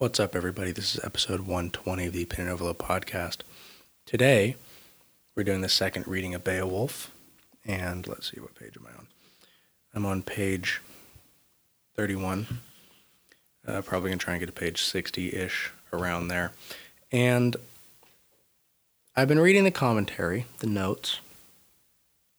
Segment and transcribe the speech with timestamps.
[0.00, 0.70] What's up, everybody?
[0.70, 3.38] This is episode 120 of the Opinion Overload podcast.
[4.06, 4.54] Today,
[5.34, 7.10] we're doing the second reading of Beowulf.
[7.64, 9.08] And let's see, what page am I on?
[9.92, 10.80] I'm on page
[11.96, 12.46] 31.
[13.66, 16.52] Uh, probably going to try and get to page 60 ish around there.
[17.10, 17.56] And
[19.16, 21.18] I've been reading the commentary, the notes.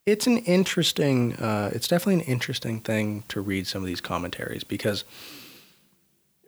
[0.05, 4.63] It's an interesting, uh, it's definitely an interesting thing to read some of these commentaries
[4.63, 5.03] because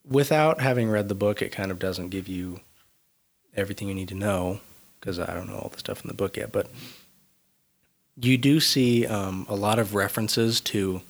[0.07, 2.59] without having read the book, it kind of doesn't give you
[3.55, 4.59] everything you need to know
[4.99, 6.51] because I don't know all the stuff in the book yet.
[6.51, 6.69] But
[8.15, 11.01] you do see um, a lot of references to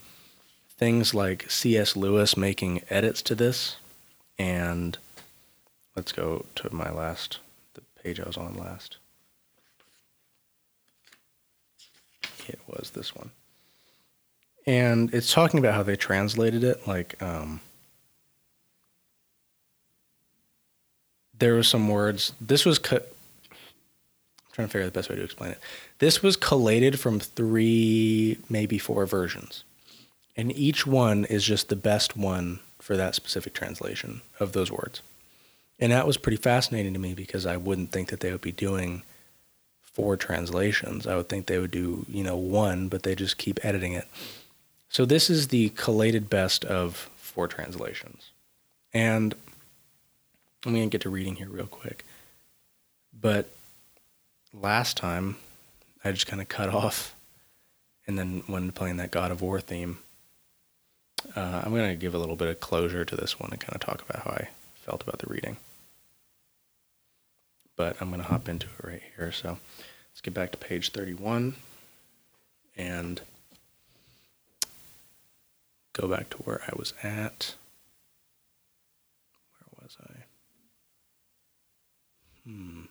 [0.70, 1.95] things like C.S.
[1.95, 3.76] Lewis making edits to this.
[4.40, 4.98] And
[5.95, 7.39] let's go to my last,
[7.73, 8.98] the page I was on last.
[12.48, 13.31] It was this one.
[14.66, 16.88] And it's talking about how they translated it.
[16.88, 17.62] Like, um,
[21.41, 22.34] there were some words.
[22.40, 25.59] This was co- I'm trying to figure out the best way to explain it.
[25.97, 29.64] This was collated from three, maybe four versions,
[30.38, 35.02] and each one is just the best one for that specific translation of those words.
[35.80, 38.52] And that was pretty fascinating to me because I wouldn't think that they would be
[38.52, 39.02] doing
[39.81, 41.08] four translations.
[41.08, 44.08] I would think they would do, you know, one, but they just keep editing it.
[44.89, 48.30] So this is the collated best of four translations.
[48.94, 49.34] And
[50.66, 52.06] I'm going to get to reading here real quick.
[53.20, 53.50] But
[54.54, 55.38] last time,
[56.03, 57.16] I just kind of cut off
[58.08, 60.00] and then when playing that God of War theme.
[61.36, 63.76] Uh, I'm going to give a little bit of closure to this one and kind
[63.76, 65.58] of talk about how I felt about the reading.
[67.75, 69.31] But I'm going to hop into it right here.
[69.31, 69.58] So
[70.12, 71.56] let's get back to page 31
[72.75, 73.22] and
[75.94, 77.56] go back to where I was at.
[82.45, 82.81] Hmm.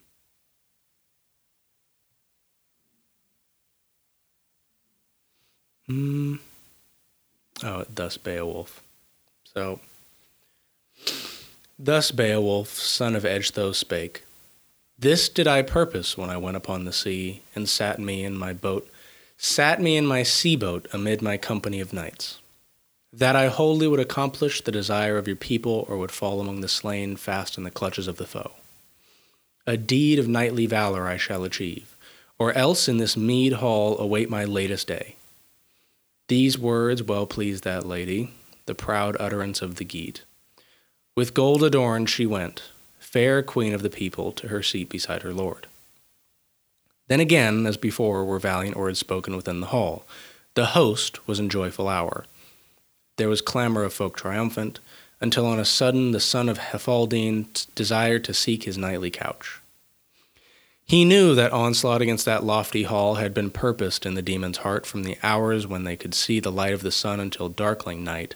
[5.87, 6.35] Hmm.
[7.63, 8.81] Oh, thus Beowulf.
[9.43, 9.81] So,
[11.77, 14.23] thus Beowulf, son of Ecgtheow, spake.
[14.97, 18.53] This did I purpose when I went upon the sea, and sat me in my
[18.53, 18.89] boat,
[19.37, 22.39] sat me in my sea boat amid my company of knights.
[23.11, 26.69] That I wholly would accomplish the desire of your people, or would fall among the
[26.69, 28.51] slain fast in the clutches of the foe.
[29.67, 31.95] A deed of knightly valor I shall achieve,
[32.39, 35.15] or else in this mead hall await my latest day.
[36.27, 38.33] These words well pleased that lady,
[38.65, 40.21] the proud utterance of the Geat.
[41.15, 42.63] With gold adorned she went,
[42.99, 45.67] fair queen of the people, to her seat beside her lord.
[47.07, 50.05] Then again, as before, were valiant words spoken within the hall.
[50.53, 52.25] The host was in joyful hour.
[53.17, 54.79] There was clamor of folk triumphant,
[55.21, 59.61] until on a sudden the son of Healfdene desired to seek his nightly couch.
[60.83, 64.85] He knew that onslaught against that lofty hall had been purposed in the demon's heart
[64.85, 68.35] from the hours when they could see the light of the sun until darkling night,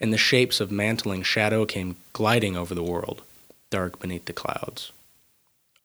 [0.00, 3.22] and the shapes of mantling shadow came gliding over the world,
[3.70, 4.92] dark beneath the clouds.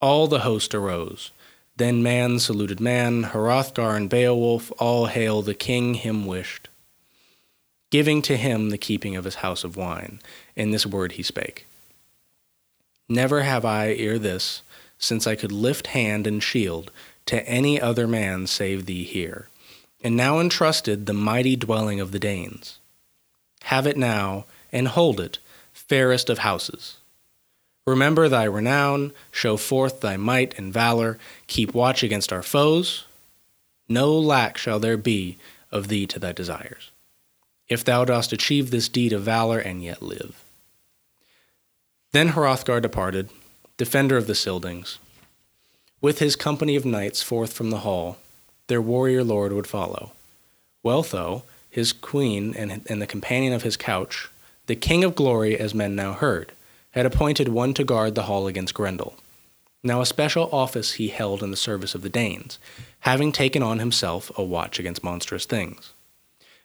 [0.01, 1.31] All the host arose.
[1.77, 6.67] Then man saluted man, Hrothgar and Beowulf, all hail the king him wished
[7.89, 10.19] giving to him the keeping of his house of wine.
[10.55, 11.66] In this word he spake
[13.07, 14.61] Never have I ere this,
[15.00, 16.91] since I could lift hand and shield,
[17.25, 19.49] to any other man save thee here,
[20.03, 22.78] and now entrusted the mighty dwelling of the Danes.
[23.63, 25.39] Have it now, and hold it,
[25.73, 26.97] fairest of houses.
[27.88, 31.17] Remember thy renown, show forth thy might and valor,
[31.47, 33.05] keep watch against our foes.
[33.88, 35.38] No lack shall there be
[35.72, 36.91] of thee to thy desires
[37.69, 40.44] if thou dost achieve this deed of valor and yet live.
[42.12, 43.30] Then Hrothgar departed,
[43.78, 44.97] defender of the Scyldings.
[46.02, 48.18] With his company of knights forth from the hall,
[48.68, 50.13] their warrior lord would follow.
[50.84, 54.29] Wealhtheow, his queen and, and the companion of his couch,
[54.66, 56.52] the king of glory, as men now heard,
[56.91, 59.16] had appointed one to guard the hall against Grendel.
[59.84, 62.59] Now a special office he held in the service of the Danes,
[63.02, 65.93] having taken on himself a watch against monstrous things.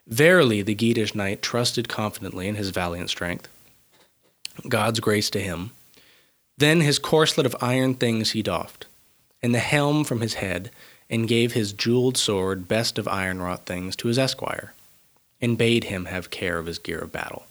[0.07, 3.49] Verily, the Geatish knight trusted confidently in his valiant strength.
[4.69, 5.71] God's grace to him.
[6.57, 8.87] Then his corslet of iron things he doffed,
[9.43, 10.71] and the helm from his head,
[11.11, 14.73] and gave his jeweled sword, best of iron wrought things, to his esquire,
[15.41, 17.47] and bade him have care of his gear of battle.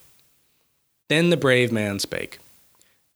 [1.10, 2.40] Then the brave man spake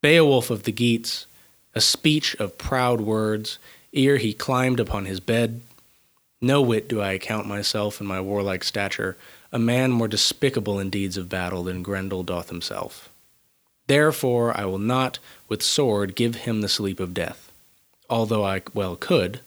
[0.02, 1.26] Beowulf of the Geats,
[1.74, 3.60] a speech of proud words,
[3.94, 5.62] ere he climbed upon his bed,
[6.42, 9.18] no whit do I account myself in my warlike stature
[9.52, 13.10] a man more despicable in deeds of battle than Grendel doth himself.
[13.88, 17.52] Therefore I will not with sword give him the sleep of death,
[18.10, 19.40] although I well could.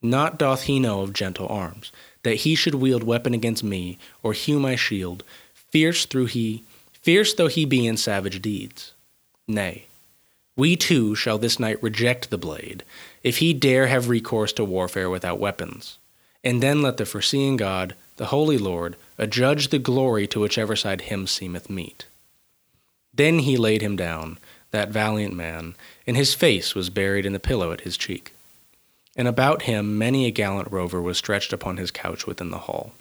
[0.00, 1.92] Not doth he know of gentle arms,
[2.22, 5.22] that he should wield weapon against me, or hew my shield,
[5.54, 8.92] fierce through he fierce though he be in savage deeds.
[9.46, 9.86] Nay,
[10.56, 12.84] we too shall this night reject the blade,
[13.22, 15.98] if he dare have recourse to warfare without weapons.
[16.44, 21.02] And then let the foreseeing God, the Holy Lord, adjudge the glory to whichever side
[21.02, 22.06] him seemeth meet.
[23.14, 24.38] Then he laid him down,
[24.70, 25.74] that valiant man,
[26.06, 28.32] and his face was buried in the pillow at his cheek.
[29.14, 32.92] And about him many a gallant rover was stretched upon his couch within the hall.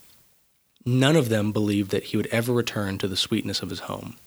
[0.86, 4.18] None of them believed that he would ever return to the sweetness of his home,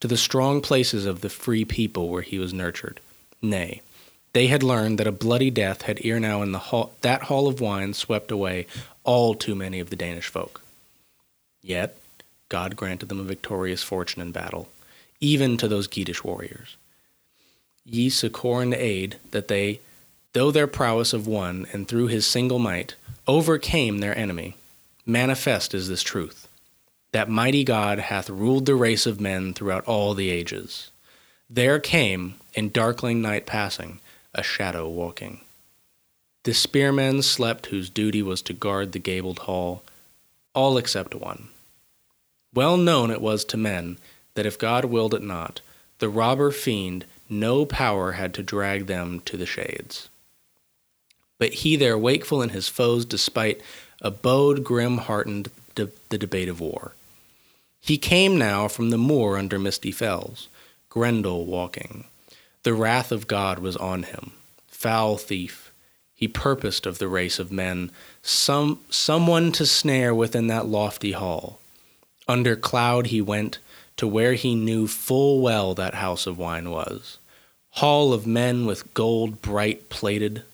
[0.00, 3.00] to the strong places of the free people where he was nurtured.
[3.40, 3.80] Nay,
[4.32, 7.48] they had learned that a bloody death had ere now in the hall, that hall
[7.48, 8.66] of wine swept away
[9.04, 10.62] all too many of the Danish folk.
[11.62, 11.98] Yet
[12.48, 14.68] God granted them a victorious fortune in battle,
[15.20, 16.76] even to those Geatish warriors.
[17.84, 19.80] Ye succor and aid that they,
[20.32, 22.94] though their prowess of one, and through his single might,
[23.26, 24.56] overcame their enemy.
[25.04, 26.48] Manifest is this truth,
[27.12, 30.90] that mighty God hath ruled the race of men throughout all the ages.
[31.50, 34.00] There came, in darkling night passing,
[34.34, 35.40] a shadow walking.
[36.44, 39.82] The spearmen slept whose duty was to guard the gabled hall,
[40.54, 41.48] all except one.
[42.54, 43.98] Well known it was to men
[44.34, 45.60] that if God willed it not,
[45.98, 50.08] the robber fiend no power had to drag them to the shades.
[51.38, 53.60] But he there, wakeful in his foes' despite,
[54.00, 56.94] abode grim heartened de- the debate of war.
[57.80, 60.48] He came now from the moor under misty fells,
[60.88, 62.04] Grendel walking.
[62.64, 64.32] The wrath of God was on him.
[64.68, 65.72] Foul thief,
[66.14, 67.90] he purposed of the race of men
[68.22, 71.58] some someone to snare within that lofty hall.
[72.28, 73.58] Under cloud he went
[73.96, 77.18] to where he knew full well that house of wine was.
[77.70, 80.44] Hall of men with gold bright plated.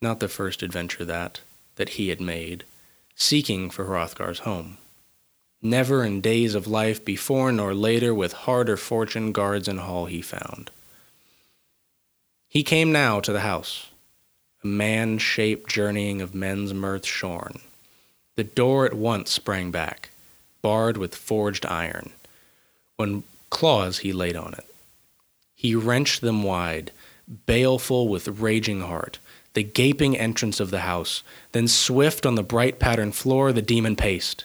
[0.00, 1.40] Not the first adventure that,
[1.76, 2.64] that he had made,
[3.16, 4.78] seeking for Hrothgar's home.
[5.60, 10.22] Never in days of life before nor later with harder fortune guards in hall he
[10.22, 10.70] found.
[12.52, 13.86] He came now to the house,
[14.62, 17.62] a man shaped journeying of men's mirth shorn.
[18.36, 20.10] The door at once sprang back,
[20.60, 22.12] barred with forged iron
[22.96, 24.66] when claws he laid on it.
[25.54, 26.92] He wrenched them wide,
[27.46, 29.18] baleful with raging heart,
[29.54, 31.22] the gaping entrance of the house,
[31.52, 34.44] then swift on the bright patterned floor the demon paced.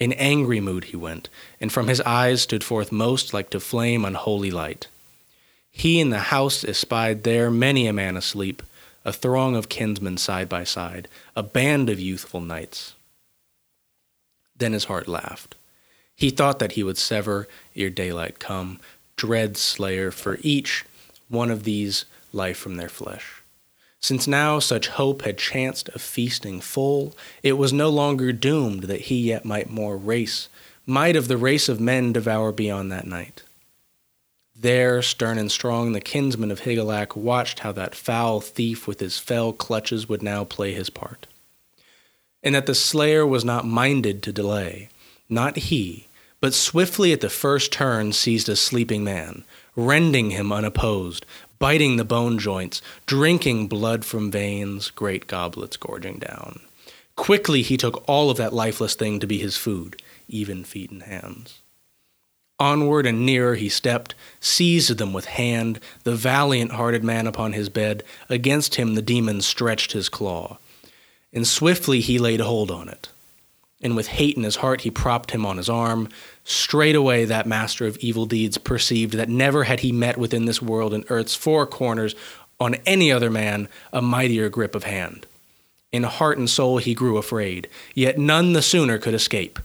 [0.00, 1.28] In angry mood he went,
[1.60, 4.88] and from his eyes stood forth most like to flame unholy light.
[5.78, 8.64] He in the house espied there many a man asleep,
[9.04, 12.94] a throng of kinsmen side by side, a band of youthful knights.
[14.56, 15.54] Then his heart laughed.
[16.16, 17.46] He thought that he would sever
[17.76, 18.80] ere daylight come,
[19.14, 20.84] dread slayer, for each
[21.28, 23.42] one of these life from their flesh.
[24.00, 29.02] Since now such hope had chanced of feasting full, it was no longer doomed that
[29.02, 30.48] he yet might more race,
[30.86, 33.44] might of the race of men devour beyond that night.
[34.60, 39.16] There, stern and strong, the kinsman of Higelac watched how that foul thief with his
[39.16, 41.28] fell clutches would now play his part.
[42.42, 44.88] And that the slayer was not minded to delay,
[45.28, 46.08] not he,
[46.40, 49.44] but swiftly at the first turn seized a sleeping man,
[49.76, 51.24] rending him unopposed,
[51.60, 56.58] biting the bone joints, drinking blood from veins, great goblets gorging down.
[57.14, 61.04] Quickly he took all of that lifeless thing to be his food, even feet and
[61.04, 61.60] hands.
[62.60, 67.68] Onward and nearer he stepped, seized them with hand, the valiant hearted man upon his
[67.68, 68.02] bed.
[68.28, 70.58] Against him the demon stretched his claw,
[71.32, 73.08] and swiftly he laid hold on it
[73.80, 76.08] and with hate in his heart he propped him on his arm.
[76.44, 80.92] Straightway that master of evil deeds perceived that never had he met within this world
[80.92, 82.14] and earth's four corners
[82.58, 85.26] on any other man a mightier grip of hand.
[85.92, 89.58] In heart and soul he grew afraid, yet none the sooner could escape.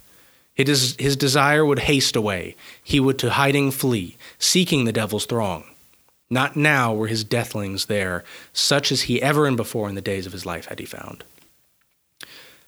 [0.56, 2.56] His, his desire would haste away.
[2.84, 5.66] He would to hiding flee, seeking the devil's throng.
[6.30, 10.26] Not now were his deathlings there, such as he ever and before in the days
[10.26, 11.24] of his life had he found.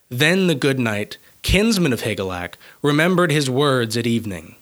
[0.10, 4.56] Then the good knight kinsman of Higelac, remembered his words at evening.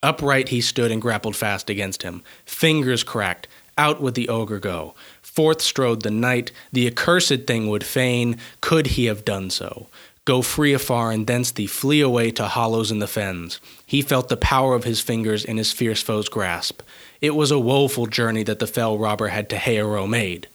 [0.00, 2.22] Upright he stood and grappled fast against him.
[2.44, 4.94] Fingers cracked, out would the ogre go.
[5.20, 9.88] Forth strode the knight, the accursed thing would fain, could he have done so.
[10.30, 13.58] Go free afar, and thence thee flee away to hollows in the fens.
[13.84, 16.82] He felt the power of his fingers in his fierce foe's grasp.
[17.20, 20.46] It was a woeful journey that the fell robber had to Heorot made.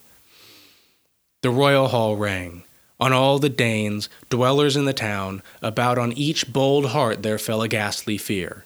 [1.41, 2.63] The royal hall rang
[3.01, 7.61] on all the Danes, dwellers in the town, about on each bold heart there fell
[7.61, 8.63] a ghastly fear.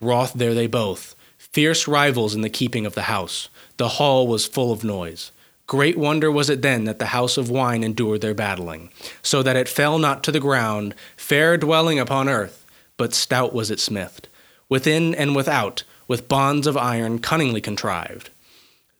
[0.00, 3.50] Wroth there they both, fierce rivals in the keeping of the house.
[3.76, 5.30] The hall was full of noise.
[5.70, 8.90] Great wonder was it then that the house of wine endured their battling,
[9.22, 13.70] so that it fell not to the ground, fair dwelling upon earth, but stout was
[13.70, 14.26] it smithed,
[14.68, 18.30] within and without, with bonds of iron cunningly contrived.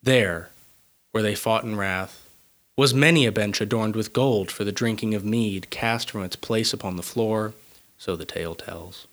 [0.01, 0.51] There,
[1.11, 2.29] where they fought in wrath,
[2.77, 6.37] was many a bench adorned with gold for the drinking of mead cast from its
[6.37, 7.53] place upon the floor,
[7.99, 9.09] so the tale tells.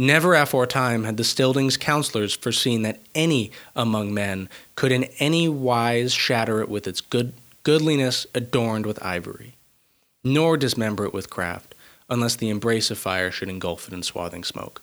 [0.00, 6.14] Never aforetime had the Scylding's counselors foreseen that any among men could in any wise
[6.14, 7.32] shatter it with its good
[7.64, 9.56] goodliness adorned with ivory,
[10.22, 11.74] nor dismember it with craft,
[12.08, 14.82] unless the embrace of fire should engulf it in swathing smoke.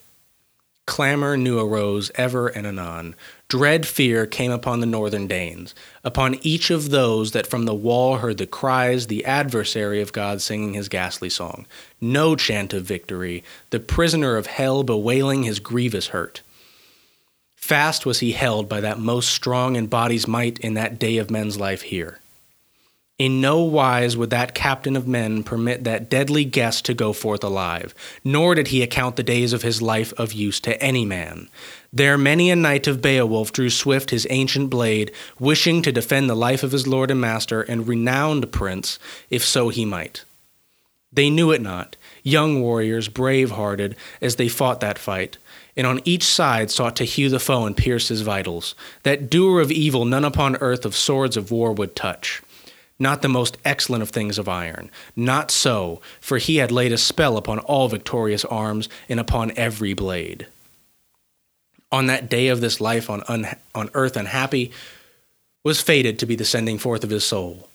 [0.86, 3.16] Clamor new arose ever and anon.
[3.48, 5.74] Dread fear came upon the northern Danes,
[6.04, 10.42] upon each of those that from the wall heard the cries, the adversary of God
[10.42, 11.66] singing his ghastly song.
[12.00, 16.42] No chant of victory, the prisoner of hell bewailing his grievous hurt.
[17.56, 21.32] Fast was he held by that most strong in body's might in that day of
[21.32, 22.20] men's life here.
[23.18, 27.46] In no wise would that captain of men permit that deadly guest to go forth
[27.46, 27.96] alive,
[28.26, 31.50] nor did he account the days of his life of use to any man.
[31.94, 36.36] There many a knight of Beowulf drew swift his ancient blade, wishing to defend the
[36.36, 40.26] life of his lord and master and renowned prince, if so he might.
[41.10, 45.38] They knew it not, young warriors, brave hearted, as they fought that fight,
[45.78, 48.76] and on each side sought to hew the foe and pierce his vitals.
[49.04, 52.42] That doer of evil none upon earth of swords of war would touch
[52.98, 54.90] not the most excellent of things of iron.
[55.16, 59.94] Not so, for he had laid a spell upon all victorious arms and upon every
[59.94, 60.48] blade.
[61.92, 64.72] On that day of this life on, un- on earth unhappy
[65.64, 67.70] was fated to be the sending forth of his soul.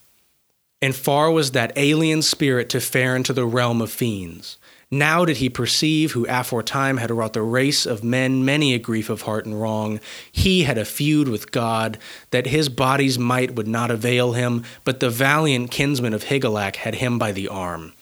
[0.83, 4.57] And far was that alien spirit to fare into the realm of fiends.
[4.93, 9.09] Now did he perceive who aforetime had wrought the race of men many a grief
[9.09, 10.01] of heart and wrong.
[10.33, 11.97] He had a feud with God,
[12.33, 16.97] that his body's might would not avail him, but the valiant kinsman of Higelac had
[16.97, 17.93] him by the arm.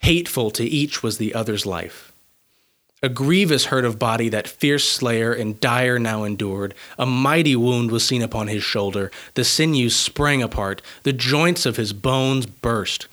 [0.00, 2.12] Hateful to each was the other's life.
[3.02, 6.74] A grievous hurt of body that fierce slayer and dire now endured.
[6.98, 9.10] A mighty wound was seen upon his shoulder.
[9.34, 13.06] The sinews sprang apart, the joints of his bones burst.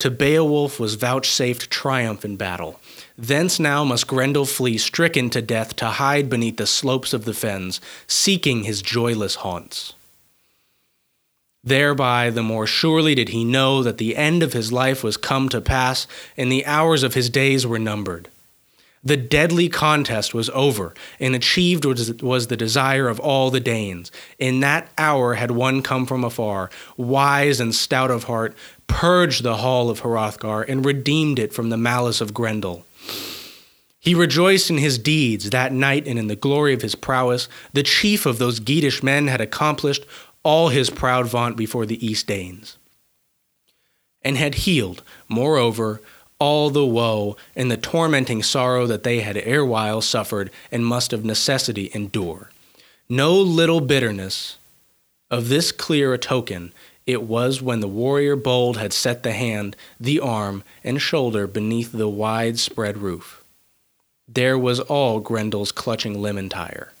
[0.00, 2.80] To Beowulf was vouchsafed triumph in battle.
[3.18, 7.34] Thence now must Grendel flee, stricken to death, to hide beneath the slopes of the
[7.34, 9.92] fens, seeking his joyless haunts.
[11.62, 15.50] Thereby the more surely did he know that the end of his life was come
[15.50, 18.30] to pass, and the hours of his days were numbered.
[19.02, 24.12] The deadly contest was over, and achieved was the desire of all the Danes.
[24.38, 28.54] In that hour had one come from afar, wise and stout of heart,
[28.90, 32.84] purged the hall of Hrothgar, and redeemed it from the malice of Grendel.
[34.00, 37.48] He rejoiced in his deeds that night and in the glory of his prowess.
[37.72, 40.04] The chief of those Geatish men had accomplished
[40.42, 42.78] all his proud vaunt before the East Danes,
[44.22, 46.00] and had healed, moreover,
[46.38, 51.24] all the woe and the tormenting sorrow that they had erewhile suffered and must of
[51.24, 52.50] necessity endure.
[53.08, 54.56] No little bitterness
[55.30, 56.72] of this clear a token
[57.06, 61.92] it was when the warrior bold had set the hand, the arm, and shoulder beneath
[61.92, 63.42] the wide spread roof.
[64.28, 66.92] There was all Grendel's clutching limb entire.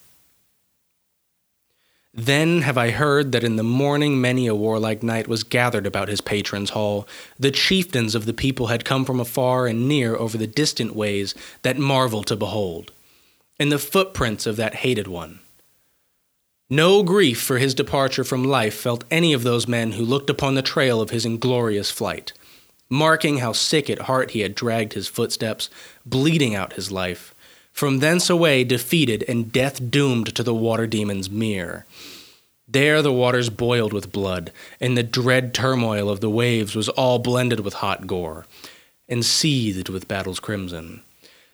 [2.12, 6.08] Then have I heard that in the morning many a warlike knight was gathered about
[6.08, 7.06] his patron's hall.
[7.38, 11.36] The chieftains of the people had come from afar and near over the distant ways
[11.62, 12.92] that marvel to behold,
[13.60, 15.39] and the footprints of that hated one.
[16.70, 20.54] No grief for his departure from life felt any of those men who looked upon
[20.54, 22.32] the trail of his inglorious flight,
[22.88, 25.68] marking how sick at heart he had dragged his footsteps,
[26.06, 27.34] bleeding out his life
[27.72, 31.86] from thence away, defeated and death doomed to the water demon's mere.
[32.68, 37.18] There the waters boiled with blood, and the dread turmoil of the waves was all
[37.18, 38.46] blended with hot gore,
[39.08, 41.02] and seethed with battle's crimson.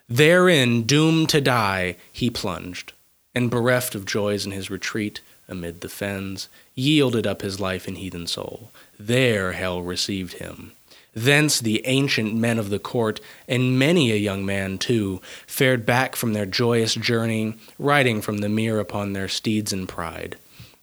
[0.08, 2.92] Therein, doomed to die, he plunged,
[3.37, 7.99] and bereft of joys in his retreat amid the fens, yielded up his life and
[7.99, 8.73] heathen soul.
[8.99, 10.73] There hell received him.
[11.14, 16.16] Thence the ancient men of the court, and many a young man too, fared back
[16.16, 20.37] from their joyous journey, riding from the mere upon their steeds in pride.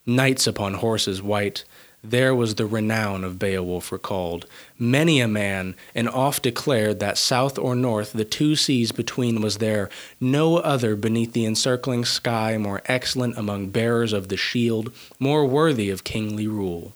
[0.05, 1.63] Knights upon horses white,
[2.03, 4.45] there was the renown of Beowulf recalled.
[4.77, 9.59] Many a man, and oft declared that south or north, the two seas between was
[9.59, 15.45] there, no other beneath the encircling sky more excellent among bearers of the shield, more
[15.45, 16.93] worthy of kingly rule.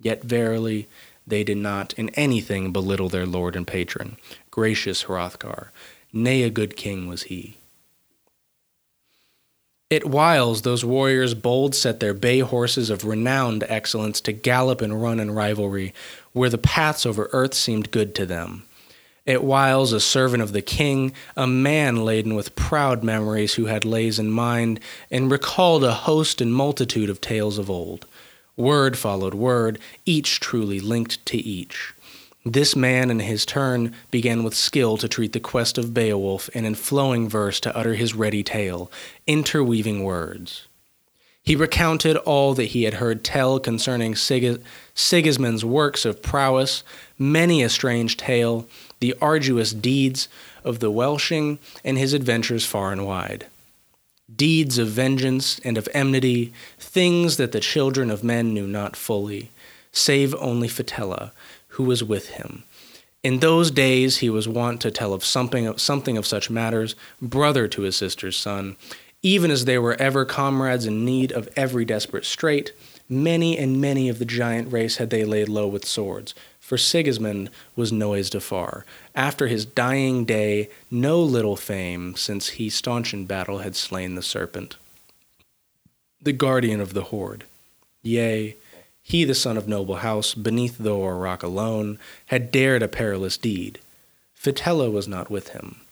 [0.00, 0.88] Yet verily,
[1.26, 4.16] they did not in anything belittle their lord and patron,
[4.50, 5.68] gracious Hrothgar.
[6.12, 7.56] Nay, a good king was he.
[9.90, 15.02] At whiles those warriors bold set their bay horses of renowned excellence to gallop and
[15.02, 15.92] run in rivalry,
[16.32, 18.64] where the paths over earth seemed good to them.
[19.26, 23.84] At whiles a servant of the king, a man laden with proud memories who had
[23.84, 28.06] lays in mind, and recalled a host and multitude of tales of old.
[28.56, 31.94] Word followed word, each truly linked to each.
[32.44, 36.66] This man, in his turn, began with skill to treat the quest of Beowulf, and
[36.66, 38.90] in flowing verse to utter his ready tale,
[39.26, 40.68] interweaving words.
[41.42, 44.62] He recounted all that he had heard tell concerning Sig-
[44.94, 46.82] Sigismund's works of prowess,
[47.18, 48.66] many a strange tale,
[49.00, 50.28] the arduous deeds
[50.64, 53.46] of the Wælsing, and his adventures far and wide.
[54.34, 59.50] Deeds of vengeance and of enmity, things that the children of men knew not fully,
[59.92, 61.30] save only Fitela,
[61.74, 62.64] who was with him.
[63.22, 66.94] In those days he was wont to tell of something, of something of such matters,
[67.22, 68.76] brother to his sister's son,
[69.22, 72.72] even as they were ever comrades in need of every desperate strait.
[73.08, 77.50] Many and many of the giant race had they laid low with swords, for Sigismund
[77.74, 78.84] was noised afar.
[79.14, 84.22] After his dying day, no little fame, since he staunch in battle had slain the
[84.22, 84.76] serpent,
[86.20, 87.44] the guardian of the horde.
[88.02, 88.56] Yea,
[89.06, 93.36] he, the son of noble house, beneath though a rock alone, had dared a perilous
[93.36, 93.78] deed.
[94.34, 95.82] Fitela was not with him.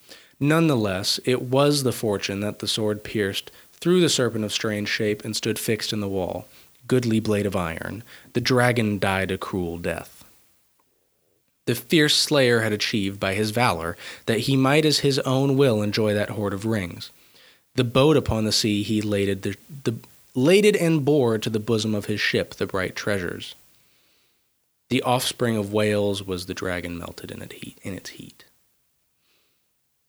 [0.40, 4.52] None the less, it was the fortune that the sword pierced through the serpent of
[4.52, 6.48] strange shape and stood fixed in the wall.
[6.88, 8.02] Goodly blade of iron.
[8.32, 10.24] The dragon died a cruel death.
[11.66, 15.82] The fierce slayer had achieved by his valor that he might as his own will
[15.82, 17.10] enjoy that hoard of rings.
[17.74, 19.96] The boat upon the sea he laded the, the
[20.34, 23.54] laded and bore to the bosom of his ship the bright treasures.
[24.88, 27.42] The offspring of Wales was the dragon melted in,
[27.94, 28.44] its heat.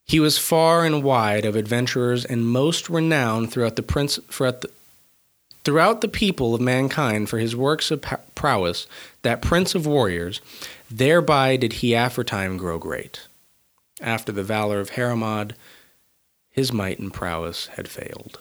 [0.06, 4.70] He was far and wide of adventurers and most renowned throughout the prince throughout the,
[5.64, 8.04] throughout the people of mankind for his works of
[8.36, 8.86] prowess,
[9.22, 10.42] that prince of warriors,
[10.92, 13.22] thereby did he aforetime grow great.
[14.02, 15.56] After the valor of Heremod,
[16.50, 18.40] his might and prowess had failed,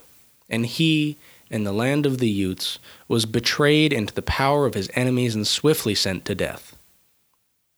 [0.50, 1.16] and he
[1.52, 5.46] in the land of the Utes, was betrayed into the power of his enemies and
[5.46, 6.76] swiftly sent to death.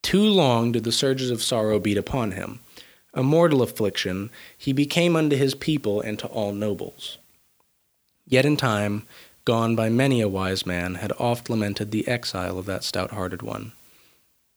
[0.03, 2.61] Too long did the surges of sorrow beat upon him.
[3.15, 7.19] A mortal affliction, he became unto his people and to all nobles.
[8.27, 9.07] Yet in time,
[9.45, 13.43] gone by many a wise man, had oft lamented the exile of that stout hearted
[13.43, 13.73] one,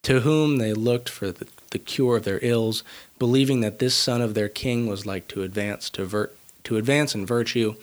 [0.03, 2.83] to whom they looked for the, the, cure of their ills,
[3.19, 6.31] believing that this son of their king was like to advance to, vir-
[6.63, 7.75] to advance in virtue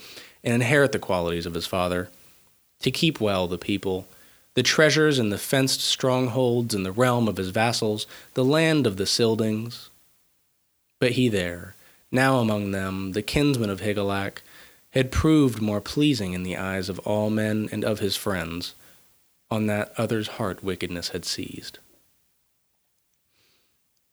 [0.44, 2.10] and inherit the qualities of his father,
[2.80, 4.06] to keep well the people,
[4.54, 8.98] the treasures and the fenced strongholds in the realm of his vassals, the land of
[8.98, 9.88] the Scyldings.
[11.00, 11.74] But he there,
[12.12, 14.42] now among them, the kinsman of Higelac,
[14.90, 18.74] had proved more pleasing in the eyes of all men and of his friends,
[19.50, 21.78] on that other's heart wickedness had seized.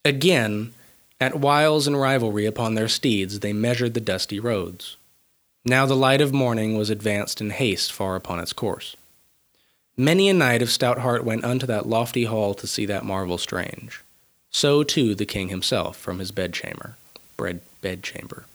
[0.04, 0.74] Again,
[1.20, 4.98] at wiles and rivalry upon their steeds, they measured the dusty roads.
[5.64, 8.96] Now the light of morning was advanced in haste far upon its course.
[9.96, 13.38] Many a knight of stout heart went unto that lofty hall to see that marvel
[13.38, 14.02] strange.
[14.50, 16.98] So too the king himself from his bedchamber,
[17.38, 18.46] bed bedchamber.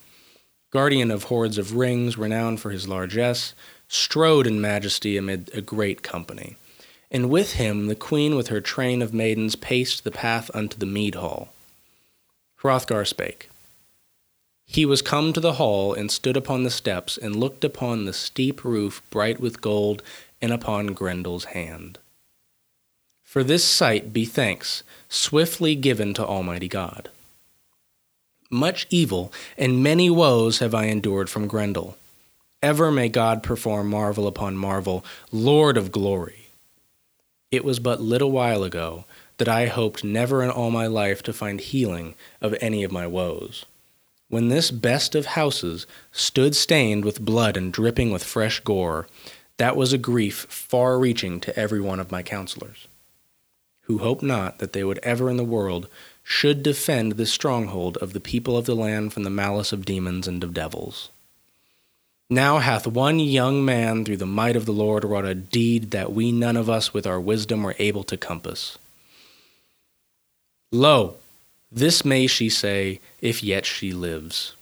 [0.73, 3.55] Guardian of hordes of rings, renowned for his largesse,
[3.87, 6.57] strode in majesty amid a great company.
[7.11, 10.87] And with him the queen with her train of maidens paced the path unto the
[10.87, 11.55] mead hall.
[12.63, 13.49] Hrothgar spake.
[14.67, 18.13] He was come to the hall and stood upon the steps and looked upon the
[18.13, 20.03] steep roof bright with gold
[20.43, 21.99] and upon Grendel's hand.
[23.23, 27.11] For this sight be thanks, swiftly given to Almighty God.
[28.51, 31.97] Much evil and many woes have I endured from Grendel.
[32.63, 36.49] Ever may God perform marvel upon marvel, Lord of glory.
[37.51, 39.05] It was but little while ago
[39.39, 43.07] that I hoped never in all my life to find healing of any of my
[43.07, 43.65] woes
[44.29, 49.07] when this best of houses stood stained with blood and dripping with fresh gore,
[49.57, 52.89] that was a grief far reaching to every one of my counselors,
[53.83, 55.89] who hoped not that they would ever in the world
[56.23, 60.27] should defend this stronghold of the people of the land from the malice of demons
[60.27, 61.11] and of devils.
[62.29, 66.13] Now hath one young man through the might of the Lord wrought a deed that
[66.13, 68.79] we none of us with our wisdom were able to compass.
[70.73, 71.19] Lo,
[71.71, 74.55] this may she say, if yet she lives.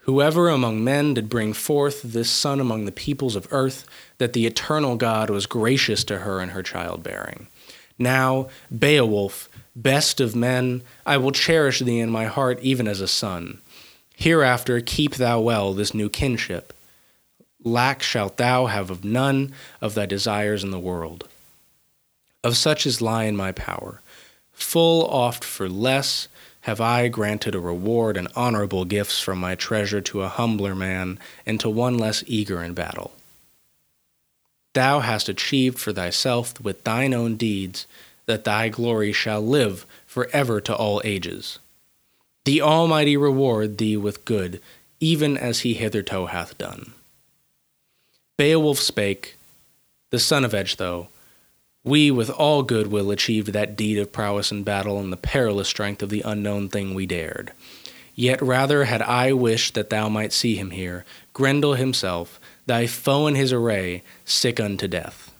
[0.00, 3.84] Whoever among men did bring forth this son among the peoples of earth,
[4.18, 7.48] that the eternal God was gracious to her in her childbearing.
[7.98, 13.08] Now, Beowulf, best of men, I will cherish thee in my heart even as a
[13.08, 13.60] son.
[14.14, 16.72] Hereafter keep thou well this new kinship.
[17.64, 21.28] Lack shalt thou have of none of thy desires in the world.
[22.44, 24.00] Of such as lie in my power.
[24.52, 26.28] Full oft for less
[26.66, 31.16] have I granted a reward and honorable gifts from my treasure to a humbler man
[31.46, 33.12] and to one less eager in battle.
[34.74, 37.86] Thou hast achieved for thyself with thine own deeds
[38.26, 41.60] that thy glory shall live for ever to all ages.
[42.44, 44.60] The Almighty reward thee with good,
[44.98, 46.94] even as he hitherto hath done.
[48.36, 49.36] Beowulf spake,
[50.10, 51.06] the son of Ecgtheow,
[51.86, 55.68] we with all good will achieved that deed of prowess in battle and the perilous
[55.68, 57.52] strength of the unknown thing we dared.
[58.12, 63.28] Yet rather had I wished that thou might see him here, Grendel himself, thy foe
[63.28, 65.32] in his array, sick unto death.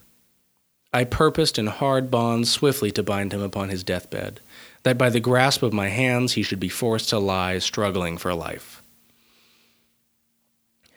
[0.92, 4.40] I purposed in hard bonds swiftly to bind him upon his deathbed,
[4.84, 8.32] that by the grasp of my hands he should be forced to lie struggling for
[8.34, 8.82] life.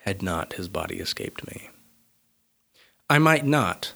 [0.02, 1.70] Had not his body escaped me.
[3.10, 3.94] I might not,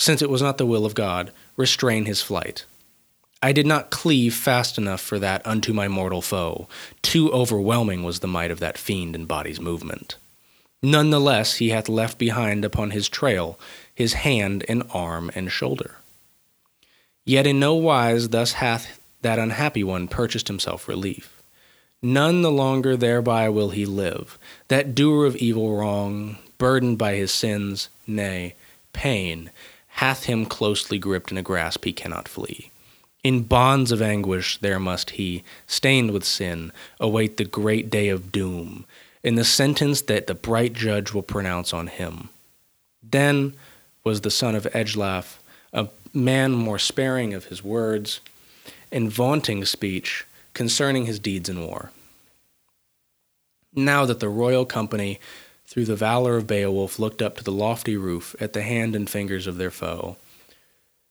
[0.00, 2.64] since it was not the will of God, restrain his flight.
[3.42, 6.68] I did not cleave fast enough for that unto my mortal foe.
[7.02, 10.16] Too overwhelming was the might of that fiend in body's movement.
[10.82, 13.58] None the less he hath left behind upon his trail
[13.94, 15.96] his hand and arm and shoulder.
[17.26, 21.42] Yet in no wise thus hath that unhappy one purchased himself relief.
[22.00, 27.30] None the longer thereby will he live, that doer of evil wrong, burdened by his
[27.30, 28.54] sins, nay,
[28.94, 29.50] pain,
[29.94, 32.70] hath him closely gripped in a grasp he cannot flee.
[33.22, 38.32] In bonds of anguish there must he, stained with sin, await the great day of
[38.32, 38.86] doom,
[39.22, 42.30] in the sentence that the bright judge will pronounce on him.
[43.02, 43.54] Then
[44.04, 45.38] was the son of Ecglaf,
[45.72, 48.20] a man more sparing of his words,
[48.90, 50.24] and vaunting speech
[50.54, 51.90] concerning his deeds in war.
[53.74, 55.20] Now that the royal company
[55.70, 59.08] through the valor of Beowulf, looked up to the lofty roof at the hand and
[59.08, 60.16] fingers of their foe.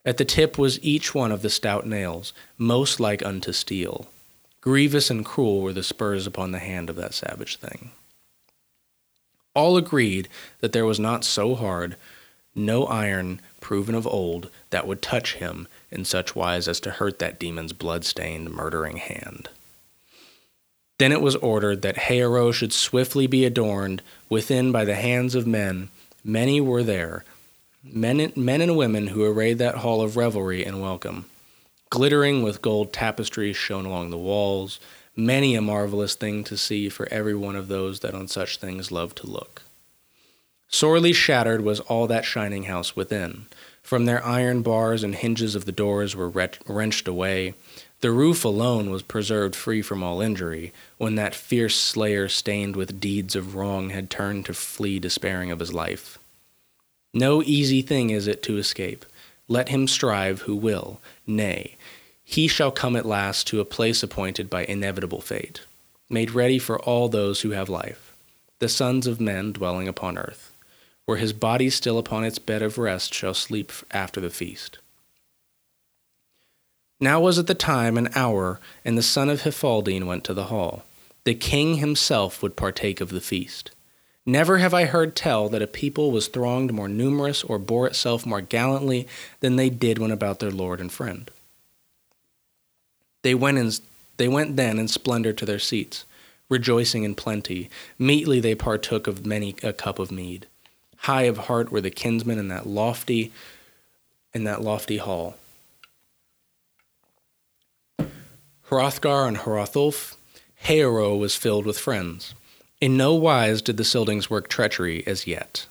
[0.05, 4.09] At the tip was each one of the stout nails, most like unto steel.
[4.59, 7.91] Grievous and cruel were the spurs upon the hand of that savage thing.
[9.55, 10.27] All agreed
[10.59, 11.95] that there was not so hard,
[12.53, 17.19] no iron proven of old, that would touch him in such wise as to hurt
[17.19, 19.47] that demon's blood-stained, murdering hand.
[20.99, 25.47] Then it was ordered that Heorot should swiftly be adorned within by the hands of
[25.47, 25.89] men.
[26.23, 27.23] Many were there,
[27.83, 31.25] men men and women who arrayed that hall of revelry and welcome.
[31.89, 34.79] Glittering with gold tapestries shown along the walls,
[35.15, 38.91] many a marvelous thing to see for every one of those that on such things
[38.91, 39.63] love to look.
[40.67, 43.47] Sorely shattered was all that shining house within.
[43.81, 47.55] From their iron bars and hinges of the doors were wrenched away,
[48.01, 52.99] the roof alone was preserved free from all injury, when that fierce slayer stained with
[52.99, 56.17] deeds of wrong had turned to flee despairing of his life.
[57.13, 59.05] No easy thing is it to escape.
[59.47, 61.75] Let him strive who will, nay,
[62.23, 65.61] he shall come at last to a place appointed by inevitable fate,
[66.09, 68.13] made ready for all those who have life,
[68.59, 70.53] the sons of men dwelling upon earth,
[71.05, 74.77] where his body still upon its bed of rest shall sleep after the feast.
[76.99, 80.45] Now was at the time an hour, and the son of Healfdene went to the
[80.45, 80.83] hall.
[81.23, 83.71] The king himself would partake of the feast.
[84.25, 88.25] Never have I heard tell that a people was thronged more numerous or bore itself
[88.25, 89.07] more gallantly
[89.39, 91.31] than they did when about their lord and friend.
[93.21, 93.71] They went, in,
[94.17, 96.05] they went then in splendor to their seats,
[96.49, 97.69] rejoicing in plenty.
[97.97, 100.47] Meetly they partook of many a cup of mead.
[100.97, 103.31] High of heart were the kinsmen in that lofty,
[104.33, 105.37] in that lofty hall.
[108.69, 110.15] Hrothgar and Hrothulf,
[110.65, 112.35] Heorot was filled with friends.
[112.79, 115.65] In no wise did the Scyldings work treachery as yet.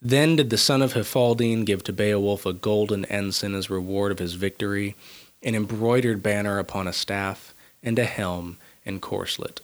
[0.00, 4.18] Then did the son of Healfdene give to Beowulf a golden ensign as reward of
[4.18, 4.96] his victory,
[5.42, 7.52] an embroidered banner upon a staff,
[7.82, 9.60] and a helm and corslet.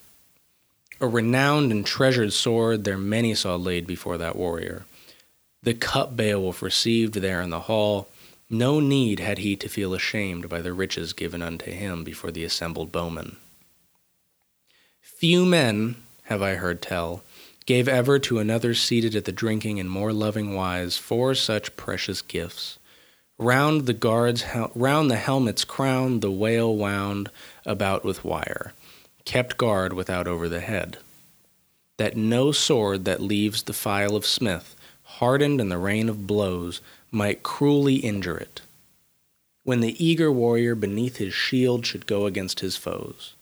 [1.00, 4.84] A renowned and treasured sword there many saw laid before that warrior.
[5.62, 8.08] The cup Beowulf received there in the hall,
[8.52, 12.44] no need had he to feel ashamed by the riches given unto him before the
[12.44, 13.36] assembled bowmen.
[15.00, 17.22] Few men, have I heard tell,
[17.64, 22.22] gave ever to another seated at the drinking in more loving wise four such precious
[22.22, 22.78] gifts.
[23.38, 27.30] Round the guards, round the helmet's crown, the wale wound
[27.64, 28.72] about with wire,
[29.24, 30.98] kept guard without over the head.
[31.98, 36.80] That no sword that leaves the file of smith, hardened in the rain of blows,
[37.12, 38.62] might cruelly injure it,
[39.62, 43.35] when the eager warrior beneath his shield should go against his foes.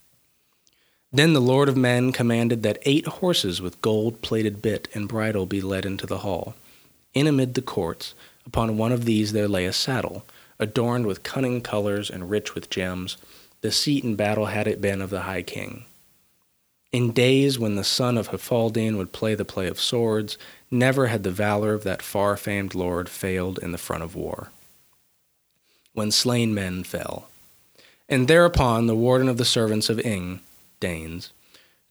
[1.13, 5.47] Then the Lord of Men commanded that eight horses with gold plated bit and bridle
[5.47, 6.55] be led into the hall.
[7.15, 10.25] In amid the courts, upon one of these there lay a saddle,
[10.59, 13.17] adorned with cunning colors and rich with gems.
[13.61, 15.85] The seat in battle had it been of the high king.
[16.93, 20.37] In days when the son of Healfdene would play the play of swords,
[20.71, 24.51] never had the valor of that far famed lord failed in the front of war.
[25.93, 27.29] When slain men fell.
[28.09, 30.41] And thereupon the warden of the servants of Ing,
[30.81, 31.31] Danes,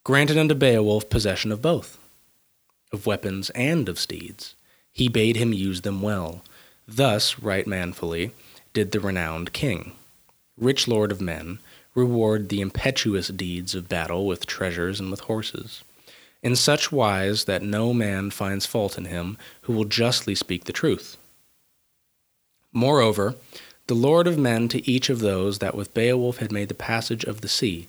[0.04, 1.98] granted unto Beowulf possession of both,
[2.92, 4.54] of weapons and of steeds.
[4.92, 6.44] He bade him use them well.
[6.86, 8.32] Thus, right manfully,
[8.74, 9.94] did the renowned king,
[10.58, 11.60] rich lord of men,
[12.00, 15.84] reward the impetuous deeds of battle with treasures and with horses,
[16.42, 20.74] in such wise that no man finds fault in him who will justly speak the
[20.74, 21.18] truth.
[22.72, 23.36] Moreover,
[23.88, 27.24] the Lord of men to each of those that with Beowulf had made the passage
[27.24, 27.88] of the sea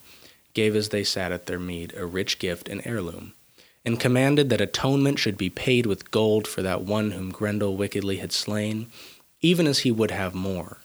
[0.55, 3.35] gave as they sat at their mead a rich gift and heirloom,
[3.85, 8.17] and commanded that atonement should be paid with gold for that one whom Grendel wickedly
[8.17, 8.87] had slain,
[9.41, 10.79] even as he would have more,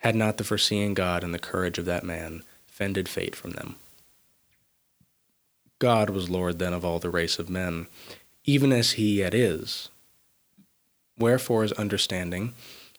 [0.00, 3.76] had not the foreseeing God and the courage of that man fended fate from them.
[5.78, 7.86] God was Lord then of all the race of men,
[8.44, 9.88] even as he yet is.
[11.18, 12.54] Wherefore is understanding,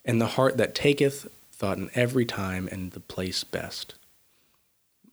[0.06, 3.96] and the heart that taketh thought in every time and the place best.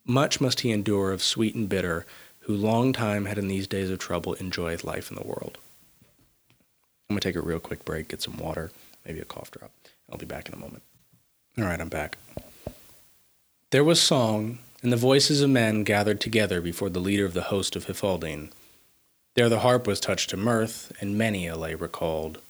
[0.04, 2.06] Much must he endure of sweet and bitter,
[2.40, 5.58] who long time had in these days of trouble enjoyed life in the world.
[7.08, 8.70] I'm going to take a real quick break, get some water,
[9.04, 9.70] maybe a cough drop.
[10.10, 10.82] I'll be back in a moment.
[11.58, 12.18] All right, I'm back.
[13.70, 17.50] There was song, and the voices of men gathered together before the leader of the
[17.50, 18.50] host of Healfdene.
[19.34, 22.40] There the harp was touched to mirth, and many a lay recalled.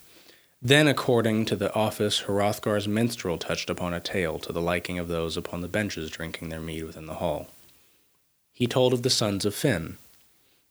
[0.61, 5.09] Then, according to the office, Hrothgar's minstrel touched upon a tale to the liking of
[5.09, 7.49] those upon the benches drinking their mead within the hall.
[8.53, 9.97] He told of the sons of Finn.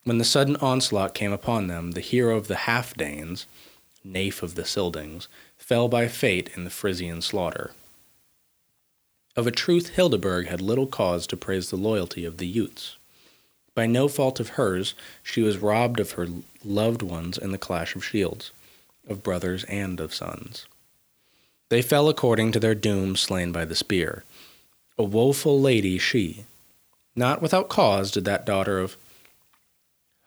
[0.04, 3.47] When the sudden onslaught came upon them, the hero of the Half Danes,
[4.06, 7.71] Hnæf of the Scyldings, fell by fate in the Frisian slaughter.
[9.38, 12.97] Of a truth, Hildeburh had little cause to praise the loyalty of the Utes.
[13.76, 16.28] By no fault of hers, she was robbed of her
[16.65, 18.52] loved ones in the clash of shields,
[19.08, 20.65] of brothers and of sons.
[21.69, 24.23] They fell according to their doom, slain by the spear.
[24.97, 26.45] A woeful lady she.
[27.15, 28.97] Not without cause did that daughter of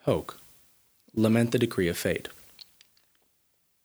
[0.05, 0.39] Hoc
[1.17, 2.29] lament the decree of fate.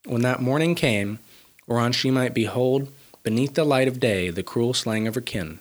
[0.05, 1.17] When that morning came,
[1.65, 2.91] whereon she might behold
[3.25, 5.57] beneath the light of day the cruel slaying of her kin,